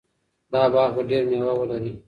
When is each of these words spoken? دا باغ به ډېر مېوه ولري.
دا 0.51 0.61
باغ 0.73 0.89
به 0.95 1.01
ډېر 1.09 1.23
مېوه 1.29 1.53
ولري. 1.57 1.91